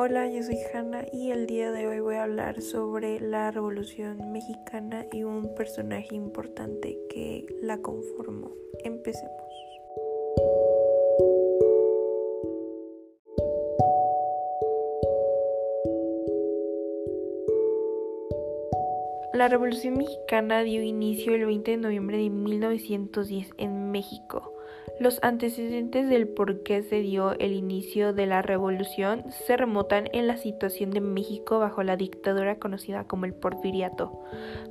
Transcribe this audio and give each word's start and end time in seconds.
Hola, 0.00 0.28
yo 0.28 0.44
soy 0.44 0.58
Hanna 0.72 1.06
y 1.12 1.32
el 1.32 1.48
día 1.48 1.72
de 1.72 1.88
hoy 1.88 1.98
voy 1.98 2.14
a 2.14 2.22
hablar 2.22 2.62
sobre 2.62 3.18
la 3.18 3.50
Revolución 3.50 4.30
Mexicana 4.30 5.06
y 5.10 5.24
un 5.24 5.56
personaje 5.56 6.14
importante 6.14 6.96
que 7.10 7.44
la 7.62 7.78
conformó. 7.78 8.52
Empecemos. 8.84 9.32
La 19.34 19.48
Revolución 19.48 19.94
Mexicana 19.94 20.62
dio 20.62 20.80
inicio 20.80 21.34
el 21.34 21.44
20 21.44 21.72
de 21.72 21.76
noviembre 21.76 22.18
de 22.18 22.30
1910 22.30 23.50
en 23.58 23.90
México. 23.90 24.57
Los 25.00 25.20
antecedentes 25.22 26.08
del 26.08 26.26
por 26.26 26.64
qué 26.64 26.82
se 26.82 27.00
dio 27.00 27.38
el 27.38 27.52
inicio 27.52 28.12
de 28.12 28.26
la 28.26 28.42
revolución 28.42 29.24
se 29.30 29.56
remontan 29.56 30.08
en 30.12 30.26
la 30.26 30.36
situación 30.36 30.90
de 30.90 31.00
México 31.00 31.60
bajo 31.60 31.84
la 31.84 31.96
dictadura 31.96 32.58
conocida 32.58 33.04
como 33.04 33.24
el 33.24 33.32
porfiriato. 33.32 34.20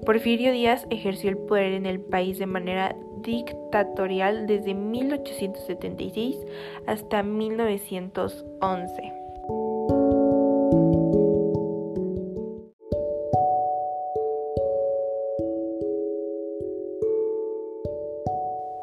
Porfirio 0.06 0.52
Díaz 0.52 0.86
ejerció 0.90 1.30
el 1.30 1.38
poder 1.38 1.72
en 1.74 1.86
el 1.86 2.02
país 2.02 2.40
de 2.40 2.46
manera 2.46 2.94
dictatorial 3.22 4.48
desde 4.48 4.74
1876 4.74 6.36
hasta 6.88 7.24
1911. 7.24 9.27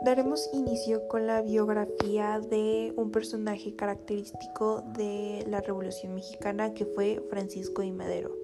Daremos 0.05 0.51
inicio 0.53 1.09
con 1.09 1.27
la 1.27 1.41
biografía 1.41 2.39
de 2.39 2.93
un 2.95 3.11
personaje 3.11 3.75
característico 3.75 4.83
de 4.99 5.47
la 5.49 5.63
Revolución 5.63 6.15
Mexicana 6.15 6.75
que 6.75 6.85
fue 6.85 7.25
Francisco 7.31 7.83
y 7.83 7.91
Madero. 7.91 8.37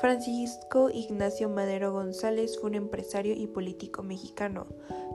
Francisco 0.00 0.88
Ignacio 0.88 1.50
Madero 1.50 1.92
González 1.92 2.58
fue 2.58 2.70
un 2.70 2.76
empresario 2.76 3.34
y 3.34 3.46
político 3.48 4.02
mexicano. 4.02 4.66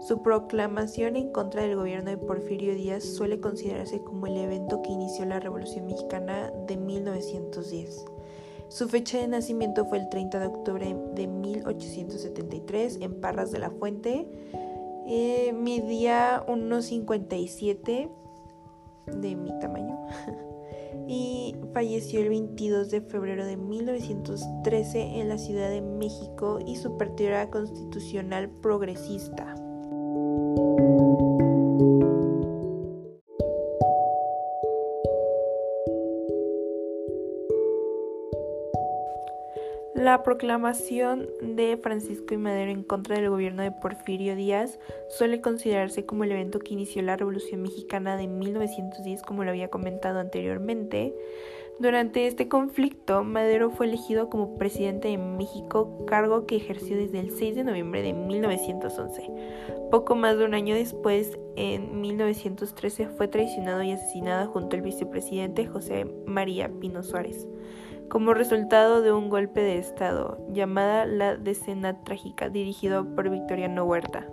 Su 0.08 0.22
proclamación 0.22 1.16
en 1.16 1.32
contra 1.32 1.64
del 1.64 1.76
gobierno 1.76 2.12
de 2.12 2.18
Porfirio 2.18 2.76
Díaz 2.76 3.04
suele 3.04 3.40
considerarse 3.40 4.04
como 4.04 4.28
el 4.28 4.38
evento 4.38 4.84
que 4.84 4.92
inició 4.92 5.26
la 5.26 5.40
Revolución 5.40 5.88
Mexicana 5.88 6.54
de 6.68 6.78
1910. 6.78 8.06
Su 8.70 8.88
fecha 8.90 9.18
de 9.18 9.28
nacimiento 9.28 9.86
fue 9.86 9.98
el 9.98 10.10
30 10.10 10.40
de 10.40 10.46
octubre 10.46 10.96
de 11.16 11.26
1873 11.26 13.00
en 13.02 13.20
Parras 13.20 13.52
de 13.52 13.60
la 13.60 13.72
Fuente, 13.72 14.28
eh, 15.08 15.54
midía 15.54 16.44
unos 16.48 16.86
57 16.86 18.10
de 19.08 19.36
mi 19.36 19.58
tamaño 19.60 19.98
y 21.08 21.56
falleció 21.74 22.20
el 22.22 22.30
22 22.30 22.90
de 22.92 23.02
febrero 23.02 23.46
de 23.46 23.58
1913 23.58 25.20
en 25.22 25.30
la 25.30 25.38
Ciudad 25.38 25.70
de 25.70 25.82
México 25.82 26.60
y 26.66 26.76
su 26.76 26.98
partido 26.98 27.30
era 27.30 27.50
constitucional 27.50 28.50
progresista. 28.50 29.56
La 40.08 40.24
proclamación 40.24 41.28
de 41.42 41.76
Francisco 41.76 42.34
y 42.34 42.38
Madero 42.38 42.72
en 42.72 42.82
contra 42.84 43.18
del 43.18 43.30
gobierno 43.30 43.62
de 43.62 43.74
Porfirio 43.74 44.38
Díaz 44.38 44.80
suele 45.10 45.42
considerarse 45.42 46.06
como 46.06 46.24
el 46.24 46.32
evento 46.32 46.60
que 46.60 46.76
inició 46.76 47.02
la 47.02 47.18
Revolución 47.18 47.62
Mexicana 47.62 48.16
de 48.16 48.26
1910, 48.30 49.22
como 49.24 49.44
lo 49.44 49.50
había 49.50 49.68
comentado 49.68 50.20
anteriormente. 50.20 51.14
Durante 51.80 52.26
este 52.26 52.48
conflicto, 52.48 53.26
Madero 53.26 53.70
fue 53.70 53.88
elegido 53.88 54.30
como 54.30 54.58
presidente 54.58 55.10
de 55.10 55.18
México, 55.18 56.06
cargo 56.06 56.46
que 56.46 56.56
ejerció 56.56 56.96
desde 56.96 57.20
el 57.20 57.32
6 57.32 57.56
de 57.56 57.66
noviembre 57.66 58.02
de 58.02 58.14
1911. 58.14 59.30
Poco 59.92 60.16
más 60.16 60.38
de 60.38 60.46
un 60.46 60.54
año 60.54 60.74
después, 60.74 61.38
en 61.58 62.00
1913, 62.00 63.10
fue 63.10 63.28
traicionado 63.28 63.84
y 63.84 63.92
asesinado 63.92 64.50
junto 64.52 64.78
al 64.78 64.84
vicepresidente 64.84 65.66
José 65.66 66.06
María 66.26 66.72
Pino 66.80 67.04
Suárez 67.04 67.46
como 68.10 68.34
resultado 68.34 69.02
de 69.02 69.12
un 69.12 69.30
golpe 69.30 69.62
de 69.62 69.78
Estado 69.78 70.38
llamada 70.50 71.06
la 71.06 71.36
Decena 71.36 72.04
Trágica, 72.04 72.50
dirigido 72.50 73.06
por 73.16 73.30
Victoriano 73.30 73.86
Huerta. 73.86 74.28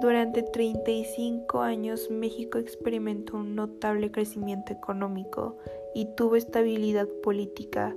Durante 0.00 0.42
35 0.42 1.60
años 1.60 2.08
México 2.10 2.58
experimentó 2.58 3.36
un 3.36 3.56
notable 3.56 4.12
crecimiento 4.12 4.72
económico 4.72 5.58
y 5.94 6.14
tuvo 6.14 6.36
estabilidad 6.36 7.08
política. 7.22 7.96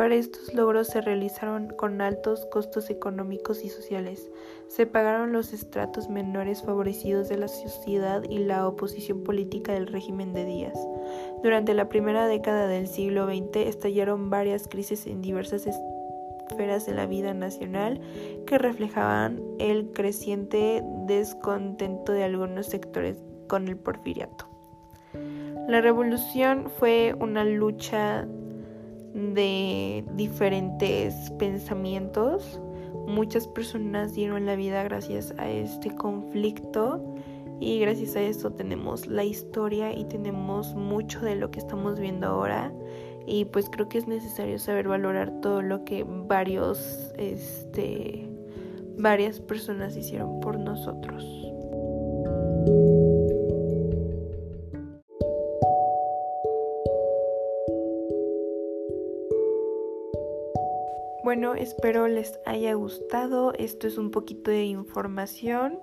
Para 0.00 0.14
estos 0.14 0.54
logros 0.54 0.86
se 0.86 1.02
realizaron 1.02 1.74
con 1.76 2.00
altos 2.00 2.46
costos 2.46 2.88
económicos 2.88 3.62
y 3.62 3.68
sociales. 3.68 4.30
Se 4.66 4.86
pagaron 4.86 5.32
los 5.32 5.52
estratos 5.52 6.08
menores 6.08 6.62
favorecidos 6.62 7.28
de 7.28 7.36
la 7.36 7.48
sociedad 7.48 8.22
y 8.22 8.38
la 8.38 8.66
oposición 8.66 9.22
política 9.22 9.74
del 9.74 9.88
régimen 9.88 10.32
de 10.32 10.46
Díaz. 10.46 10.78
Durante 11.42 11.74
la 11.74 11.90
primera 11.90 12.26
década 12.28 12.66
del 12.66 12.86
siglo 12.86 13.26
XX 13.26 13.56
estallaron 13.56 14.30
varias 14.30 14.68
crisis 14.68 15.06
en 15.06 15.20
diversas 15.20 15.66
esferas 15.66 16.86
de 16.86 16.94
la 16.94 17.04
vida 17.04 17.34
nacional 17.34 18.00
que 18.46 18.56
reflejaban 18.56 19.42
el 19.58 19.92
creciente 19.92 20.82
descontento 21.06 22.12
de 22.12 22.24
algunos 22.24 22.64
sectores 22.64 23.18
con 23.48 23.68
el 23.68 23.76
porfiriato. 23.76 24.48
La 25.68 25.82
revolución 25.82 26.70
fue 26.78 27.14
una 27.20 27.44
lucha 27.44 28.26
de 29.14 30.04
diferentes 30.14 31.30
pensamientos. 31.38 32.60
Muchas 33.06 33.46
personas 33.48 34.14
dieron 34.14 34.46
la 34.46 34.56
vida 34.56 34.82
gracias 34.82 35.34
a 35.38 35.48
este 35.48 35.94
conflicto 35.94 37.14
y 37.60 37.78
gracias 37.80 38.16
a 38.16 38.22
esto 38.22 38.52
tenemos 38.52 39.06
la 39.06 39.24
historia 39.24 39.92
y 39.96 40.04
tenemos 40.04 40.74
mucho 40.74 41.20
de 41.20 41.36
lo 41.36 41.50
que 41.50 41.58
estamos 41.58 41.98
viendo 41.98 42.26
ahora 42.26 42.72
y 43.26 43.44
pues 43.44 43.68
creo 43.68 43.88
que 43.88 43.98
es 43.98 44.06
necesario 44.06 44.58
saber 44.58 44.88
valorar 44.88 45.40
todo 45.40 45.62
lo 45.62 45.84
que 45.84 46.04
varios 46.04 47.12
este 47.18 48.28
varias 48.98 49.40
personas 49.40 49.96
hicieron 49.96 50.40
por 50.40 50.58
nosotros. 50.58 51.24
Bueno, 61.22 61.54
espero 61.54 62.08
les 62.08 62.40
haya 62.46 62.72
gustado. 62.72 63.52
Esto 63.52 63.86
es 63.86 63.98
un 63.98 64.10
poquito 64.10 64.50
de 64.50 64.64
información, 64.64 65.78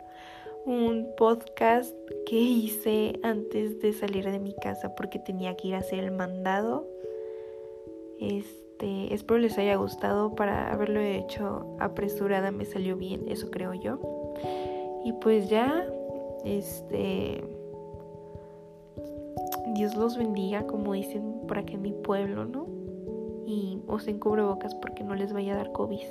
un 0.66 1.08
podcast 1.16 1.96
que 2.26 2.36
hice 2.36 3.20
antes 3.22 3.80
de 3.80 3.94
salir 3.94 4.26
de 4.26 4.40
mi 4.40 4.56
casa 4.56 4.96
porque 4.96 5.20
tenía 5.20 5.56
que 5.56 5.68
ir 5.68 5.76
a 5.76 5.80
hacer 5.80 6.00
el 6.00 6.12
mandado. 6.12 6.88
Este, 8.20 9.14
espero 9.14 9.40
les 9.40 9.60
haya 9.60 9.76
gustado 9.76 10.34
para 10.34 10.74
haberlo 10.74 11.02
hecho 11.02 11.78
apresurada, 11.80 12.50
me 12.50 12.66
salió 12.66 12.98
bien, 12.98 13.26
eso 13.28 13.52
creo 13.52 13.76
yo. 13.76 14.00
Y 15.06 15.14
pues 15.14 15.50
ya, 15.50 15.88
este 16.44 17.44
Dios 19.76 19.96
los 19.96 20.18
bendiga, 20.18 20.66
como 20.66 20.94
dicen 20.94 21.42
por 21.48 21.60
aquí 21.60 21.76
en 21.76 21.84
mi 21.84 21.92
pueblo, 21.94 22.46
¿no? 22.46 22.77
Y 23.48 23.82
usen 23.88 24.20
cubrebocas 24.20 24.76
porque 24.76 25.04
no 25.04 25.16
les 25.16 25.32
vaya 25.32 25.54
a 25.54 25.58
dar 25.58 25.72
COVID. 25.72 26.06